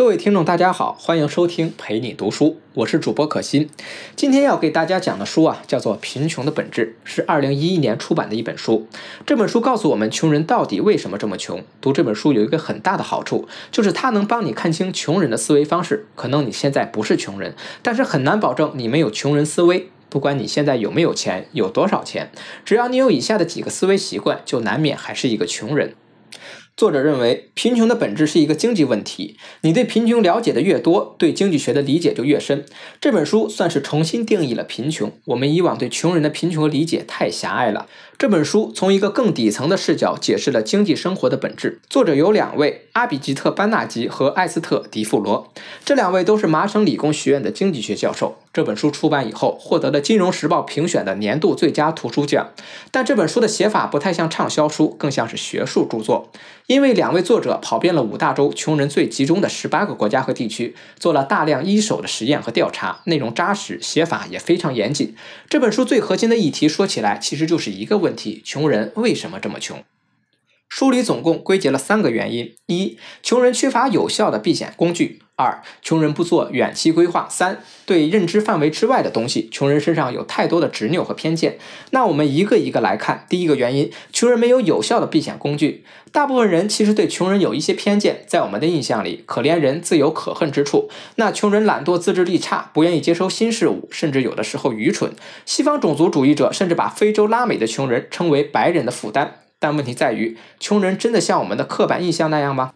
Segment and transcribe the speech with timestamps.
[0.00, 3.68] 各位听众，大家好，欢迎收听陪你读书，我是主播可心。
[4.16, 8.88] 今天要给大家讲的书啊，叫做《贫穷的本质》，是二零一一年出版的一本书。
[9.26, 11.62] 这本书告诉我们，穷人到底为什么这么穷。
[11.82, 16.06] 读这本书有一个很大的好处，就是它能帮你看清穷人的思维方式。
[16.14, 19.90] 可能你现在不是穷人，但是很难保证你没有穷人思维。
[20.08, 22.32] 不管你现在有没有钱，有多少钱，
[22.64, 25.92] 只要你有以下的几个思维习惯，就难免还是一个穷人。
[26.80, 29.36] 作者认为，贫穷的本质是一个经济问题。
[29.60, 32.64] 你对贫穷了解的越多，对经济学的理解就越深。
[32.98, 35.12] 这本书算是重新定义了贫穷。
[35.26, 37.86] 我们以往对穷人的贫穷理解太狭隘了。
[38.16, 41.80] 这本书从一个更底层的视角解释了经济生活的本质。
[41.90, 45.52] 作者有两位：阿比吉特·班纳吉和艾斯特·迪富罗。
[45.84, 48.38] 这两位都是麻省理工学院的经济学教授。
[48.52, 52.50] 这本书出版以后，获得了《金融时报》评选的年度最佳图书奖。
[52.90, 56.32] 但这本书的写法不太像畅销书，更像是学术著作。
[56.66, 65.14] 因为两位作者跑遍了五大洲穷人最集中的十八个国家和地区，做了大量一手的实验和调查，内容扎实，写法也非常严谨。
[65.48, 69.84] 这本书最核心的议题，说起来其实就是一个问题：穷人为什么这么穷？
[70.70, 75.20] 书里总共归结了三个原因：一、穷人缺乏有效的避险工具。
[75.36, 77.26] 二、穷人不做远期规划。
[77.28, 81.58] 三、对认知范围之外的东西，穷人身上有太多的执拗和偏见。
[81.90, 83.26] 那我们一个一个来看。
[83.28, 85.84] 第一个原因，穷人没有有效的避险工具。
[86.12, 90.88] 大部分人其实对穷人有一些偏见，在我们的印象里，可怜人自有可恨之处。
[91.16, 95.12] 那穷人懒惰、自制力差，不愿意接收新事物，甚至有的时候愚蠢。
[95.44, 99.36] 西方种族主义者甚至把非洲拉美的穷人称为白人的负担。
[99.60, 102.72] 但问题在于，穷人真的像我们的刻板印象那样吗？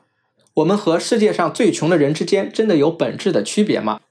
[0.54, 4.00] 我们和世界上最穷的人之间真的有本质的区别吗？《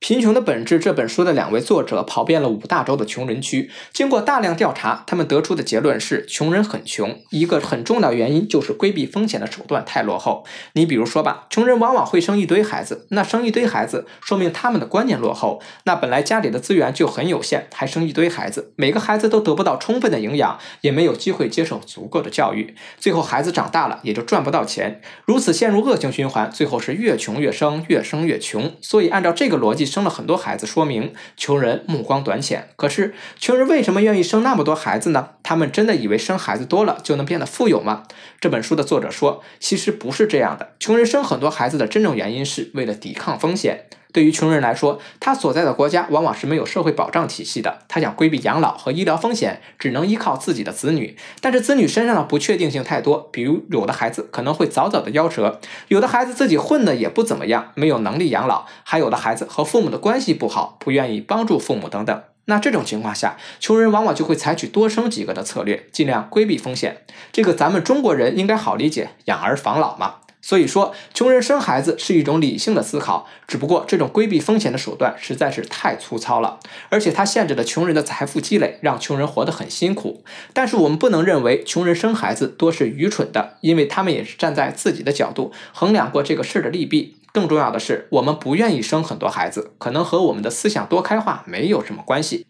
[0.00, 7.18] 贫穷的本质》这本书的两位作者跑遍了五大洲的穷人区，经过大量调查，他们得出的结论是：穷人很穷。
[7.30, 10.44] 一个很重要原因就是规避风险的手段太落后。
[10.74, 15.62] 你比如说吧，穷人往往会生一堆孩子，那生一堆孩子说明他们的观念落后。
[15.84, 28.70] 那本来家里的资源就很有限，还生一堆孩子，每个孩子都得不到充分的营养，也没有机会接受足够的教育，最后孩子长大了也就赚不到钱，如此陷入恶性循环，最后是越穷越生，越生越穷。
[28.82, 29.93] 所以按照这个逻辑。
[29.94, 32.70] 生了很多孩子，说明穷人目光短浅。
[32.74, 35.28] 可是，穷人为什么愿意生那么多孩子呢？
[35.44, 38.02] 他们真的以为生孩子多了就能变得富有吗？
[38.40, 40.72] 这本书的作者说，其实不是这样的。
[40.80, 43.86] 穷人生很多孩子的真正原因是为了抵抗风险。
[44.12, 47.80] 对于穷人来说，他所在的国家往往是没有社会保障体系的。
[47.88, 51.16] 他想规避养老和医疗风险，只能依靠自己的子女。
[51.40, 62.22] 但是子女身上的不确定性太多，比如有的孩子可能会早早的夭折，有的孩子自己混的也不怎么样，没有能力养老，还有的孩子和父母的关系不好，不愿意帮助父母等等。
[62.46, 67.04] 那这种情况下，穷人往往就会采取多生几个的策略，尽量规避风险。
[67.32, 70.16] 这个咱们中国人应该好理解，养儿防老嘛。
[70.42, 76.60] 所以说，穷人生孩子是一种理性的思考，只不过这种规避风险的手段实在是太粗糙了，
[76.90, 80.22] 而且它限制了穷人的财富积累，让穷人活得很辛苦。
[80.52, 87.16] 但是我们不能认为穷人生孩子多是愚蠢的，因为他们也是站在自己的角度衡量过这个事儿的利弊。
[87.34, 92.46] 更重要的是，我们不愿意生很多孩子，可能和我们的思想多开化没有什么关系。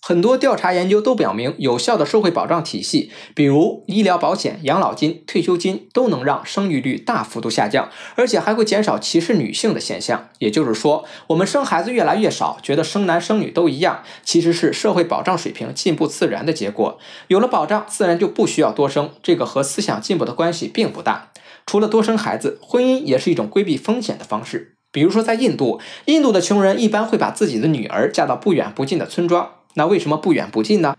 [0.00, 10.30] 很多调查研究都表明，有效的社会保障体系，比如医疗保险、养老金、退休金，都能让生育率大幅度下降，而且还会减少歧视女性的现象。
[10.40, 16.98] 也就是说，我们生孩子越来越少，觉得生男生女都一样，其实是社会保障水平进步自然的结果。
[17.28, 21.30] 有了保障，自然就不需要多生，这个和思想进步的关系并不大。
[21.68, 24.76] 除了多生孩子，婚姻也是一种规避风险的方式。
[24.90, 29.50] 比如说，在印度，印度的穷人一般会把自己的女儿嫁到不远不近的村庄。
[29.74, 30.96] 那为什么不远不近呢？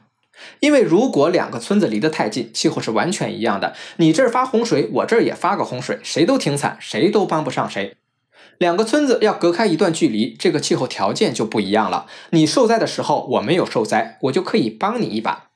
[0.59, 3.73] 因为如果两个村子离得太近，气候是完全一样的。
[3.97, 7.95] 你这儿发洪水，我这儿也发个洪水，谁都挺惨，谁都帮不上谁。
[8.59, 12.05] 两个村子要隔开一段距离，这个气候条件就不一样了。
[12.29, 15.47] 你受灾的时候，我没有受灾，我就可以帮你一把。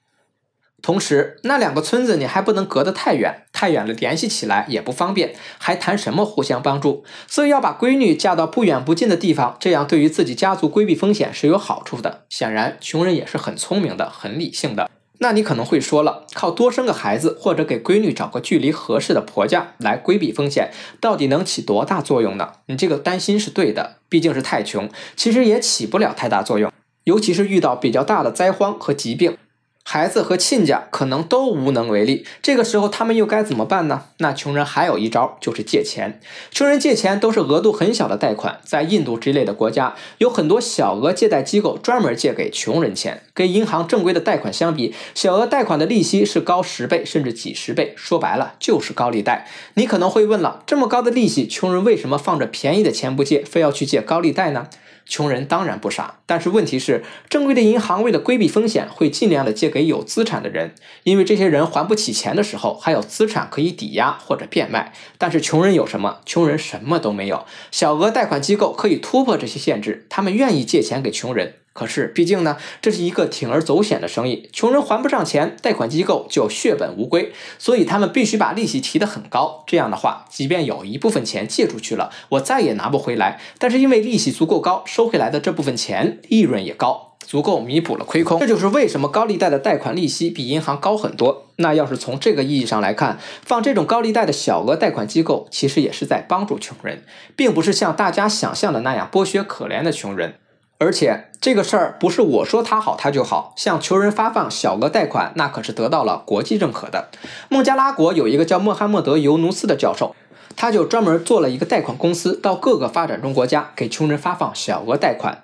[0.82, 7.06] 同时，那两个村子你还不能隔得太远，太远了联系起来也不方便，还谈什么互相帮助？
[7.28, 12.26] 所以要把闺女嫁到不远不近的地方，这样对于自己家族规避风险是有好处的。
[12.30, 14.90] 显然，穷人也是很聪明的，很理性的。
[15.20, 22.54] 那你可能会说了，靠多生个孩子，或者给闺女找个距离合适的婆家来规避风险，到底能起多大作用呢？
[22.66, 26.70] 你这个担心是对的，毕竟是太穷，其实也起不了太大作用，
[27.06, 29.38] 尤其是遇到比较大的灾荒和疾病。
[29.86, 32.26] 孩子和亲家可能都无能为力。
[32.42, 34.06] 这个时候他们又该怎么办呢？
[34.18, 36.20] 那穷人还有一招，就是借钱。
[36.52, 43.24] 穷人借钱都是额度很小的贷款，在印度之类的国家，有很多小额借贷机构专门借给穷人钱。
[43.34, 49.48] 跟银行正规的贷款相比，小额贷款的利息是高十倍甚至几十倍，说白了就是高利贷。
[49.74, 54.68] 你可能会问了，这么高的利息，穷人为什么放着便宜的钱不借，非要去借高利贷呢？
[55.06, 60.74] 穷人当然不傻，但是问题是，正规的银行为了规避风险，会尽量的借给有资产的人，
[61.04, 64.94] 因为这些人还不起钱的时候，还有资产可以抵押或者变卖。
[65.18, 66.20] 但是穷人有什么？
[66.26, 67.46] 穷人什么都没有。
[67.72, 71.56] 小额贷款机构可以突破这些限制，他们愿意借钱给穷人。
[71.74, 79.64] 可是，毕竟呢，这是一个铤而走险的生意，穷人还不上钱，贷款机构就血本无归，所以他们必须把利息提得很高。
[79.66, 88.40] 这样的话，即便有一部分钱借出去了，我再也拿不回来，但是因为利息足够高，收回来的这部分钱利润也高，足够弥补了亏空。
[88.40, 91.48] 这就是为什么高利贷的贷款利息比银行高很多。
[91.56, 97.04] 那要是从这个意义上来看，放这种高利贷的小额贷款机构，其实也是在帮助穷人，
[97.36, 100.36] 并不是像大家想象的那样剥削可怜的穷人。
[100.84, 107.08] 而且这个事儿不是我说他好他就好，向穷人发放小额贷款，那可是得到了国际认可的。
[107.48, 110.14] 孟加拉国有一个叫穆罕默德·尤努斯的教授，
[110.58, 115.44] 他就专门做了一个贷款公司，到各个发展中国家给穷人发放小额贷款。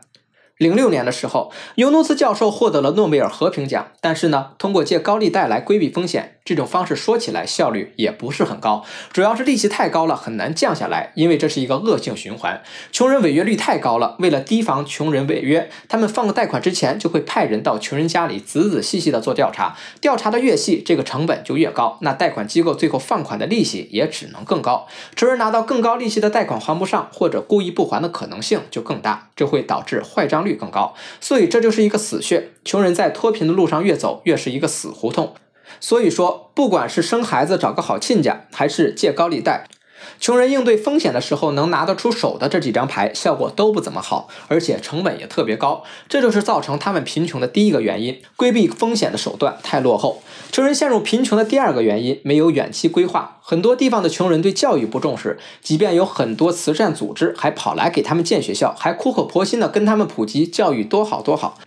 [0.60, 3.88] 零六年的时候，尤努斯教授获得了诺贝尔和平奖。
[4.02, 8.84] 但是呢，通过借高利贷来规避风险，这种方式说起来效率也不是很高，
[9.14, 11.14] 主要是利息太高了，很难降下来。
[11.16, 12.62] 因为这是一个恶性循环，
[12.92, 14.18] 穷人违约率太高了。
[14.20, 24.88] 为了提防穷人违约，他们放个贷款之前就会派人到穷人家里仔仔细细的做调查，调查的越细，这个成本就越高，那贷款机构最后放款的利息也只能更高。
[25.16, 30.49] 穷人拿到更高利息的贷款还不上，或者故意不还的可能性就更大，这会导致坏账率。
[30.50, 32.50] 率更高，所以这就是一个死穴。
[32.66, 35.36] 穷人在脱贫的路上越走越是一个死胡同。
[35.80, 39.68] 所以说，不管是生孩子找个好亲家，还是借高利贷。
[40.20, 48.22] 穷人应对风险的时候能拿得出手的这几张牌，效果都不怎么好，而且成本也特别高，这就是造成他们贫穷的第一个原因。
[48.36, 50.22] 规避风险的手段太落后。
[50.52, 53.38] 穷人陷入贫穷的第二个原因，没有远期规划。
[53.42, 61.58] 很多地方的穷人对教育不重视，即便有很多慈善组织还跑来给他们建学校，还苦口婆心的跟他们普及教育多好多好。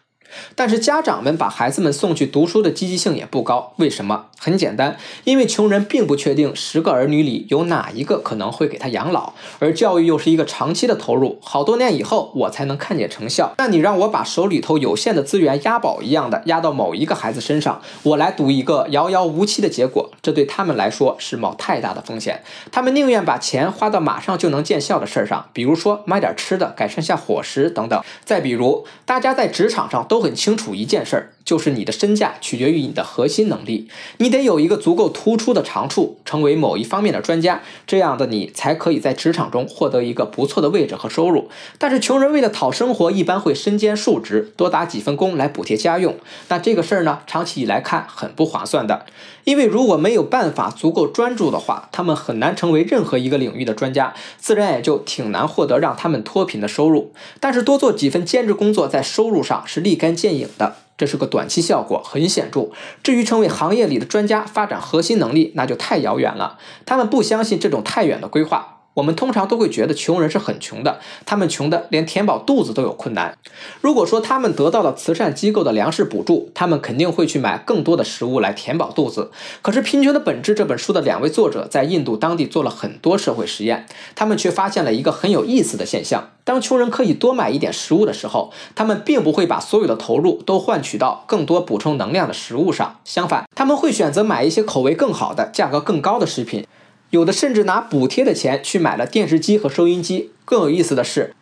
[0.54, 4.26] 但是家长们把孩子们送去读书的积极性也不高，为什么？
[4.38, 13.54] 很简单，因为穷人并不确定十个儿女里有哪一个可能会给他养老，而教育又是一个长期的投入，好多年以后我才能看见成效。
[13.58, 22.42] 那你让我把手里头有限的资源押宝一样的押到某一个孩子身上，我来赌一个遥遥无期的结果，这对他们来说是冒太大的风险。
[22.72, 28.02] 他们宁愿把钱花到马上就能见效的事儿上，比如说买点吃的，改善下伙食等等。
[28.24, 31.32] 再比如，大家在职场上都很清楚一件事儿。
[31.44, 41.48] 就是你的身价取决于你的核心能力，你得有一个足够突出的长处，成为某一方面的专家，这样的你才可以在职场中获得一个不错的位置和收入。
[41.78, 46.16] 但是穷人为了讨生活，一般会身兼数职，多打几份工来补贴家用。
[46.48, 49.06] 那这个事儿呢，长期以来看很不划算的，
[49.44, 57.12] 因为如果没有办法足够专注的话，他们很难成为任何一个领域的专家，自然也就挺难获得让他们脱贫的收入。
[57.40, 60.76] 但是多做几份兼职工作，在收入上是立竿见影的。
[60.96, 62.70] 这是个短期效果，很显著。
[63.02, 66.58] 至于成为行业里的专家，发展核心能力，那就太遥远了。
[66.86, 68.71] 他们不相信这种太远的规划。
[68.94, 73.36] 我们通常都会觉得穷人是很穷的，他们穷的连填饱肚子都有困难。
[73.80, 79.30] 如果说他们得到了慈善机构的粮食补助，他们肯定会去买更多的食物来填饱肚子。
[79.62, 96.66] 可是《贫穷的本质》这本书的两位作者在印度当地做了很多社会实验，他们却发现了一个很有意思的现象：当穷人可以多买一点食物的时候，他们并不会把所有的投入都换取到更多补充能量的食物上，相反，他们会选择买一些口味更好的、价格更高的食品。
[97.12, 100.30] 有的甚至拿补贴的钱去买了电视机和收音机。
[100.46, 101.34] 更有意思的是，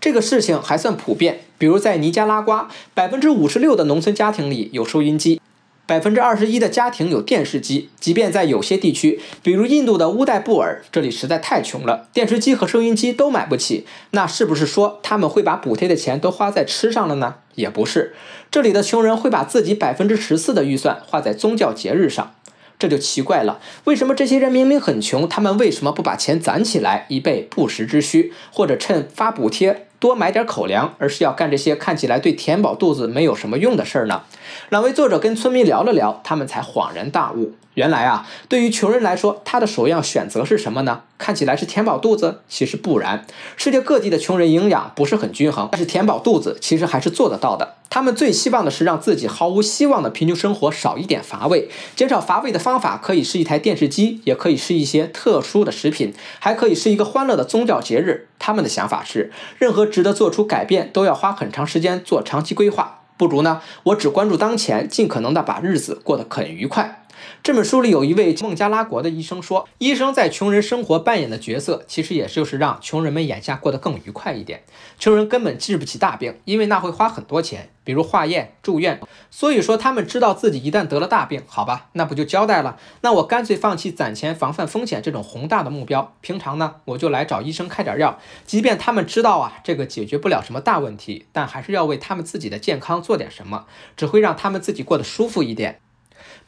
[0.00, 1.40] 这个事情还算普遍。
[1.58, 5.40] 比如在尼加拉瓜，百分之五十六的农村家庭里有收音机，
[5.84, 7.88] 百分之二十一的家庭有电视机。
[7.98, 13.84] 即便在有些地区，比如印度的乌代布尔，这里实在太穷了，电视机和收音机都买不起。
[14.12, 17.38] 那是不是说他们会把补贴的钱都花在吃上了呢？
[17.56, 18.14] 也不是，
[18.48, 22.32] 这里的穷人会把自己百分之十四的预算花在宗教节日上。
[22.78, 29.86] 这就奇怪了，为什么这些人明明很穷，他们为什么不把钱攒起来以备不时之需，或者趁发补贴？
[29.98, 34.24] 多买点口粮，而是要干这些看起来对填饱肚子没有什么用的事儿呢？
[34.68, 37.54] 两位作者跟村民聊了聊，他们才恍然大悟。
[37.76, 41.02] 原来啊，对于穷人来说，他的首要选择是什么呢？
[41.18, 43.26] 看起来是填饱肚子，其实不然。
[43.58, 47.74] 世界各地的穷人营养不是很均衡，但是填饱肚子其实还是做得到的。
[47.90, 51.68] 他们最希望的是让自己毫无希望的贫穷生活少一点乏味。
[51.94, 58.28] 减少乏味的方法可以是一台电视机，也可以是一些特殊的食品，还可以是一个欢乐的宗教节日。
[58.38, 63.00] 他们的想法是，任何值得做出改变，都要花很长时间做长期规划。
[63.18, 67.02] 不如呢，我只关注当前，尽可能的把日子过得很愉快。
[67.46, 74.64] 这本书里有一位孟加拉国的医生说，医生在穷人生活扮演的角色，其实也就是让穷人们眼下过得更愉快一点。
[74.98, 78.98] 穷人根本治不起大病，因为那会花很多钱，比如化验、住院。
[79.30, 82.78] 所以说，他们知道自己一旦得了大病，好吧，那不就交代了？
[83.02, 86.16] 那我干脆放弃攒钱防范风险这种宏大的目标。
[86.20, 88.18] 平常呢，我就来找医生开点药。
[88.44, 95.78] 即便他们知道啊，这个解决不了什么大问题，但还是要为他们自己的健康做点什么，只会让他们自己过得舒服一点。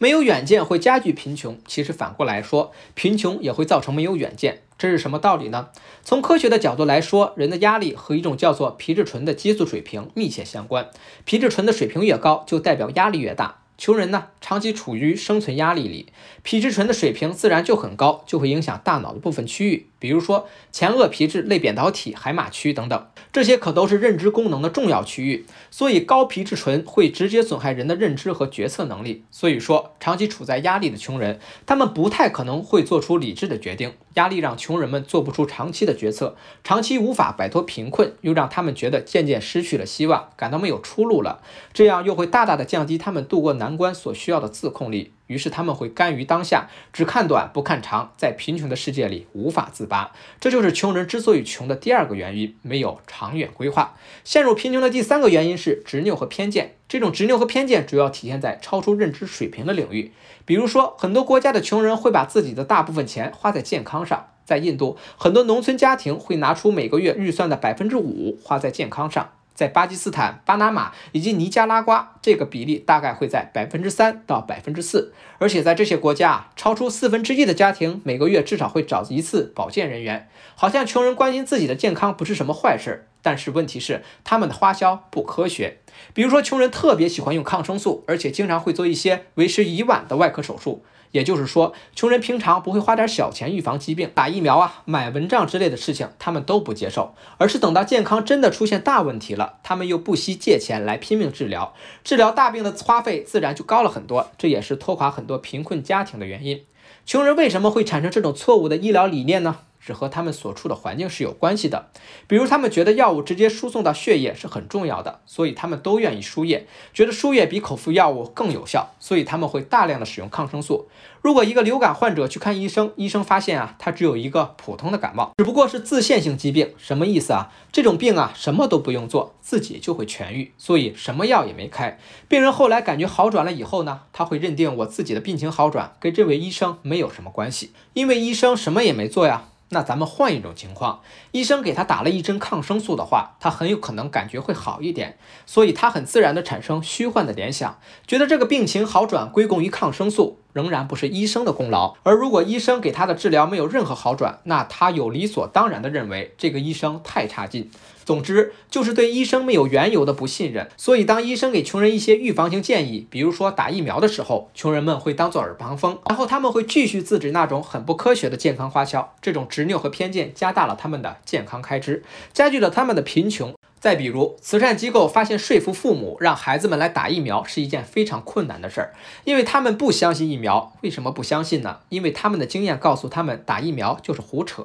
[0.00, 4.62] 没有远见会加剧贫穷，其实反过来说，贫穷也会造成没有远见。
[4.78, 5.71] 这是什么道理呢？
[6.05, 10.88] 从科学的角度来说，人的压力和一种叫做皮质醇的激素水平密切相关。
[11.25, 13.62] 皮质醇的水平越高，就代表压力越大。
[13.76, 16.12] 穷人呢，长期处于生存压力里，
[16.45, 25.45] 皮质醇的水平自然就很高，就会影响大脑的部分区域，比如说前额皮质、类扁桃体、海马区等等，这些可都是认知功能的重要区域。
[25.71, 29.25] 所以高皮质醇会直接损害人的认知和决策能力。
[29.31, 33.93] 所以说，长期处在压力的穷人，他们不太可能会做出理智的决定。
[34.14, 41.40] 压力让穷人们做不出长期的决策，长期无法摆脱贫困，又让他们觉得渐渐失去了希望，感到没有出路了。
[41.73, 45.12] 这样又会大大的降低他们渡过难关所需要的自控力。
[45.29, 50.11] 于是他们会甘于当下，只看短不看长，在贫穷的世界里无法自拔。
[50.41, 53.95] 这就是穷人之所以穷的第二个原因：没有长远规划。
[54.25, 56.75] 陷入贫穷的第三个原因是执拗和偏见。
[56.89, 60.13] 这种执拗和偏见主要体现在超出认知水平的领域。
[60.45, 64.31] 比如说，很多国家的穷人会把自己的大部分钱花在健康上。
[64.47, 69.29] 在印度，很多农村家庭会拿出每个月预算的百分之五花在健康上。
[69.59, 75.12] 在巴基斯坦、巴拿马以及尼加拉瓜，这个比例大概会在百分之三到百分之四。
[75.38, 80.29] 而且在这些国家啊，超出四分之一的家庭每个月至少会找一次保健人员。
[80.55, 85.79] 好像穷人关心自己的健康不是什么坏事，但是问题是他们的花销不科学。
[86.15, 90.85] 比如说，穷人特别喜欢用抗生素，而且经常会做一些为时已晚的外科手术。
[91.12, 101.75] 也就是说，穷人平常不会花点小钱预防疾病、打疫苗啊、买蚊帐之类的事情，他们都不接受，而是等到健康真的出现大问题了，他们又不惜借钱来拼命治疗，
[102.05, 106.65] 治疗大病的花费自然就高了很多，这也是拖垮很多贫困家庭的原因。
[107.05, 109.61] 穷人为什么会产生这种错误的医疗理念呢？
[109.79, 111.89] 是和他们所处的环境是有关系的，
[112.27, 120.89] 比如他们觉得药物直接输送到血液是很重要的，所以他们都愿意输液，觉得输液比口服药物更有效，所以他们会大量的使用抗生素。
[121.21, 127.53] 如果一个流感患者去看医生，医生发现啊，他只有一个普通的感冒，只不过是自限性疾病，什么意思啊？
[127.73, 131.99] 这种病啊，什么都不用做，自己就会痊愈，所以什么药也没开。
[132.29, 139.49] 病人后来感觉好转了以后呢，他会认定我自己的病情好转跟这位医生没有什么关系，因为医生什么也没做呀。
[139.71, 141.01] 那咱们换一种情况，
[141.33, 150.38] 医生给他打了一针抗生素的话，他很有可能感觉会好一点，所以他很自然的产生虚幻的联想，觉得这个病情好转归功于抗生素。
[150.52, 157.71] 仍然不是医生的功劳，而如果医生给他的治疗没有任何好转，那他有理所当然的认为这个医生太差劲。
[158.05, 160.67] 总之就是对医生没有缘由的不信任。
[160.78, 169.12] 所以当医生给穷人一些预防性建议，比如说打疫苗的时候，穷人们会当做耳旁风，然后他们会继续自制那种很不科学的健康花销。
[169.21, 172.02] 这种执拗和偏见加大了他们的健康开支，
[172.33, 173.55] 加剧了他们的贫穷。
[173.81, 178.95] 再比如，慈善机构发现说服父母让孩子们来打疫苗是一件非常困难的事儿，
[179.25, 180.73] 因为他们不相信疫苗。
[180.83, 181.81] 为什么不相信呢？
[181.89, 184.65] 因为他们的经验告诉他们，打疫苗就是胡扯。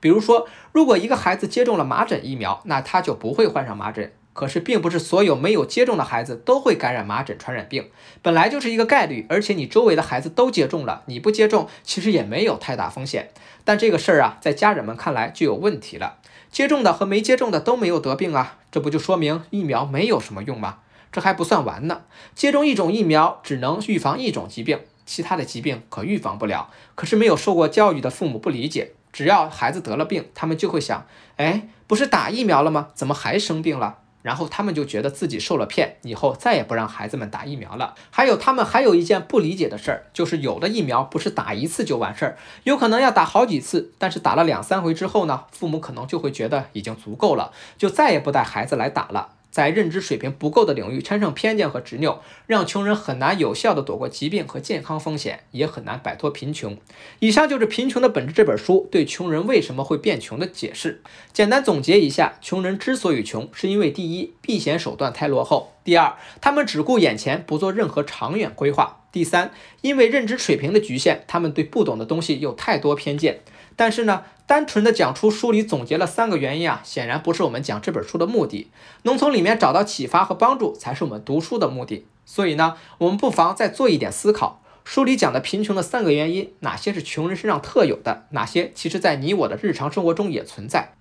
[0.00, 4.12] 比如说，如果一个孩子接种了麻疹疫苗，那他就不会患上麻疹。
[4.32, 7.90] 可是，并不是所有没有接种的孩子都会感染麻疹传染病，
[8.22, 9.26] 本来就是一个概率。
[9.28, 13.28] 而且，你周围的孩子都接种了，你不接种，其实也没有太大风险。
[13.64, 16.16] 但这个事儿啊，在家人们看来就有问题了。
[16.52, 20.80] 接种的和没接种的都没有得病啊，这不就说明疫苗没有什么用吗？
[21.10, 22.02] 这还不算完呢，
[22.34, 26.68] 接种一种疫苗只能预防一种疾病，其他的疾病可预防不了。
[26.94, 31.06] 可是没有受过教育的父母不理解，只要孩子得了病，他们就会想：
[31.36, 32.88] 哎，不是打疫苗了吗？
[32.94, 34.00] 怎么还生病了？
[34.22, 37.94] 然后他们就觉得自己受了骗，以后再也不让孩子们打疫苗了。
[38.10, 43.92] 还有，他们还有一件不理解的事儿，就是有的疫苗不是打一次就完事儿，有可能要打好几次。
[43.98, 49.30] 但是打了两三回之后呢，父母可能就会觉得已经足够了，就再也不带孩子来打了。
[49.52, 56.76] 在认知水平不够的领域产生偏见和执拗，让穷人很难有效地躲过疾病和健康风险，也很难摆脱贫穷。
[57.18, 61.02] 以上就是《贫穷的本质》这本书对穷人为什么会变穷的解释。
[61.34, 73.40] 简单总结一下，穷人之所以穷，是因为第一，避险手段太落后；第二，他们只顾眼前，不做任何长远规划；第三，因为认知水平的局限，他们对不懂的东西有太多偏见。
[73.74, 78.70] 但是呢，单纯的讲出书里总结了三个原因啊，显然不是我们讲这本书的目的。
[79.02, 82.06] 能从里面找到启发和帮助，才是我们读书的目的。
[82.24, 84.62] 所以呢，我们不妨再做一点思考。
[84.84, 88.26] 书里讲的贫穷的三个原因，哪些是穷人身上特有的？
[88.30, 90.94] 哪些其实在你我的日常生活中也存在？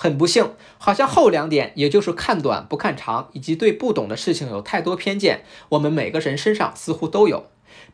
[0.00, 7.46] 很不幸，好像后两点，也就是看短不看长，以及对不懂的事情有太多偏见，我们每个人身上似乎都有。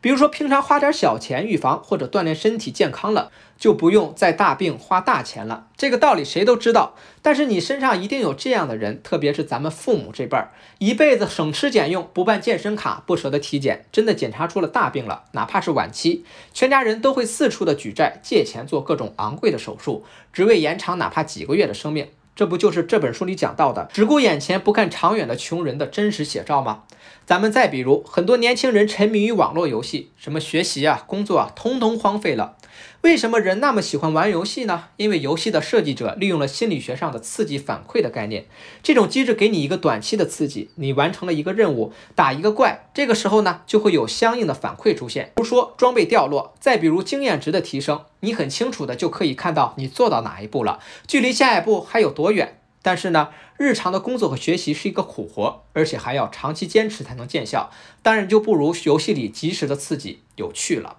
[0.05, 5.65] 比如说，平常花点小钱预防或者锻炼身体健康了，就不用再大病花大钱了。
[5.75, 6.93] 这个道理谁都知道。
[7.23, 22.09] 但是你身上一定有这样的人，特别是咱们父母这辈儿，一辈子省吃俭用，不办健身卡，不舍得体检，真的检查出了大病了，哪怕是晚期，全家人都会四处的举债借钱做各种昂贵的手术，只为延长哪怕几个月的生命。
[22.35, 26.83] 这不就是这本书里讲到的只顾眼前不看长远的穷人的真实写照吗？
[27.25, 32.57] 咱们再比如，很多年轻人沉迷于网络游戏，什么学习啊、工作啊，通通荒废了。
[33.05, 34.85] 为什么人那么喜欢玩游戏呢？
[34.97, 38.47] 因为游戏的设计者利用了心理学上的刺激反馈的概念，
[38.81, 52.59] 这种机制给你一个短期的刺激，你完成了一个任务，打一个怪，这个时候呢就会有相应的反馈出现，比如说装备掉落，再比如经验值的提升，你很清楚的就可以看到你做到哪一步了，距离下一步还有多远。
[52.81, 57.69] 但是呢，日常的工作和学习是一个苦活，而且还要长期坚持才能见效，
[58.01, 60.97] 当然就不如游戏里及时的刺激有趣了。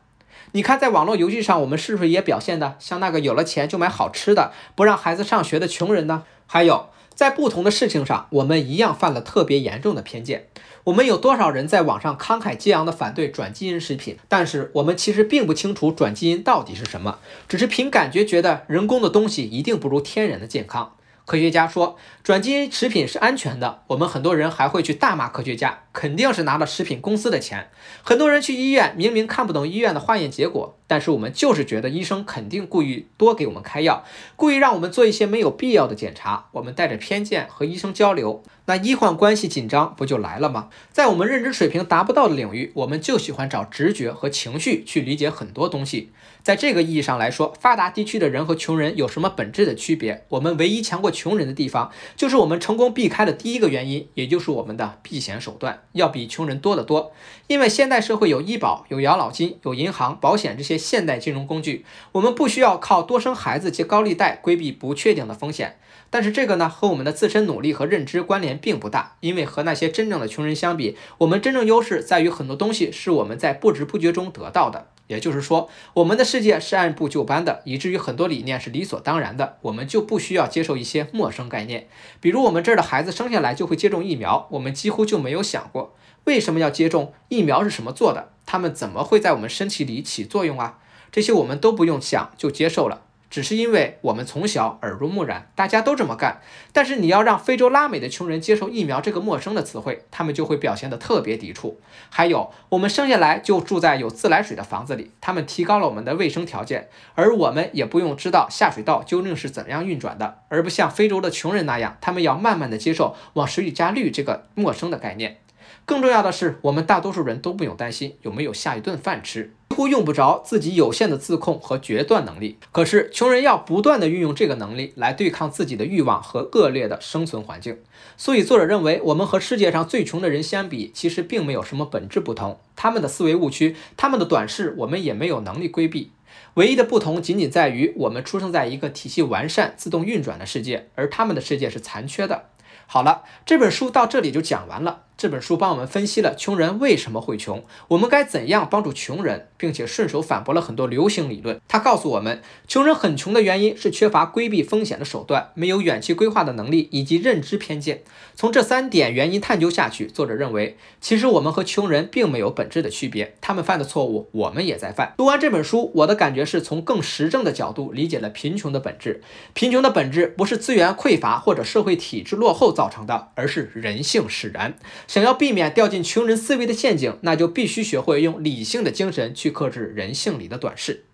[0.56, 6.22] 你看，在网络游戏上，我们是不是也表现的像那个有了钱就买好吃的、不让孩子上学的穷人呢？
[6.46, 10.46] 还有，在不同的事情上，我们一样犯了特别严重的偏见。
[10.84, 14.16] 我们有多少人在网上慷慨激昂地反对转基因食品？
[14.28, 20.92] 但是我们其实并不清楚转基因到底是什么，只是凭感觉觉得人工的东西一定不如天然的健康。
[21.26, 27.68] 科学家说转基因食品是安全的，我们很多人还会去大骂科学家，肯定是拿了食品公司的钱。
[28.04, 34.04] 很多人去医院，明明看不懂医院的化验结果，但是我们就是觉得医生肯定故意多给我们开药，
[34.36, 36.46] 故意让我们做一些没有必要的检查。
[36.52, 40.68] 我们带着偏见和医生交流，那医患关系紧张不就来了吗？
[40.92, 46.10] 在我们认知水平达不到的领域，我们就喜欢找直觉和情绪去理解很多东西。
[46.42, 50.24] 在这个意义上来说，发达地区的人和穷人有什么本质的区别？
[50.28, 57.12] 我们唯一强过穷人的地方，就是我们成功避开的第一个原因，也就是我们的避险手段要比穷人多得多。
[57.48, 65.78] 因为现代社会有医保、有养老金、有银行、保险这些现代金融工具，我们不需要靠多生孩子借高利贷规避不确定的风险。
[66.08, 74.88] 但是这个呢，和我们的自身努力和认知关联并不大，因为和那些真正的穷人相比，我们真正优势在于很多东西是我们在不知不觉中得到的。
[75.08, 81.86] 也就是说，我们的世界是按部就班的，以至于很多理念是理所当然的，我们就不需要接受一些陌生概念。
[82.20, 90.78] 比如，我们这儿的孩子生下来就会接种疫苗，我们几乎就没有想过为什么要接种疫苗是什么做的，他们怎么会在我们身体里起作用啊？
[91.12, 93.02] 这些我们都不用想就接受了。
[93.28, 96.40] 只是因为我们从小耳濡目染，大家都这么干。
[96.72, 101.80] 但是你要让非洲拉美的穷人接受疫苗这个陌生的词汇，他们就会表现得特别抵触。
[102.08, 115.38] 还有，我们生下来就住在有自来水的房子里，他们提高了我们的卫生条件，而我们也不用知道下水道究竟是怎样运转的，而不像非洲的穷人那样，他们要慢慢的接受往水里加氯这个陌生的概念。
[115.86, 122.58] 更重要的是，我们大多数人都不用担心有没有下一顿饭吃，几乎用不着自己有限的自控和决断能力。
[122.72, 127.78] 可是，穷人要不断的运用这个能力来对抗自己的欲望和恶劣的生存环境。
[128.16, 132.58] 所以，作者认为，我们和世界上最穷的人相比，其实并没有什么本质不同。
[132.74, 136.10] 他们的思维误区，他们的短视，我们也没有能力规避。
[136.54, 142.46] 唯一的不同，仅仅在于我们出生在一个体系完善、自动运转的世界，而他们的世界是残缺的。
[142.88, 145.02] 好了，这本书到这里就讲完了。
[145.18, 151.58] 这本书帮我们分析了穷人为什么会穷，我们该怎样帮助穷人，并且顺手反驳了很多流行理论。
[151.66, 158.02] 他告诉我们，穷人很穷的原因是缺乏规避风险的手段，没有远期规划的能力，以及认知偏见。
[158.34, 165.14] 从这三点原因探究下去，作者认为，其实我们和穷人并没有本质的区别，他们犯的错误，我们也在犯。
[165.16, 169.22] 读完这本书，我的感觉是从更实证的角度理解了贫穷的本质。
[169.54, 174.74] 贫穷的本质不是资源匮乏或者社会体制落后造成的，而是人性使然。
[175.06, 181.04] 想要避免掉进穷人思维的陷阱，那就必须学会用理性的精神去克制人性里的短视。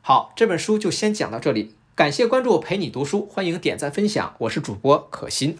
[0.00, 5.58] 好，这本书就先讲到这里，感谢关注，陪你读书，欢迎点赞分享，我是主播可心。